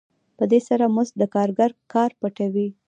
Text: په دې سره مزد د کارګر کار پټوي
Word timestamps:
په 0.37 0.43
دې 0.51 0.59
سره 0.67 0.83
مزد 0.95 1.13
د 1.21 1.23
کارګر 1.35 1.71
کار 1.93 2.11
پټوي 2.19 2.67